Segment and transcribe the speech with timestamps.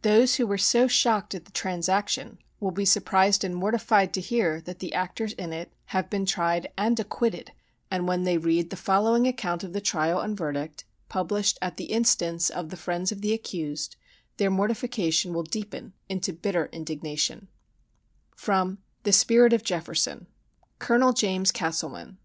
[0.00, 4.58] Those who were so shocked at the transaction will be surprised and mortified to hear
[4.62, 7.52] that the actors in it have been tried and acquitted;
[7.90, 11.92] and when they read the following account of the trial and verdict, published at the
[11.92, 13.96] instance of the friends of the accused,
[14.38, 17.48] their mortification will deepen into bitter indignation:
[18.34, 20.26] From the "Spirit of Jefferson."
[20.78, 22.16] "COLONEL JAMES CASTLEMAN.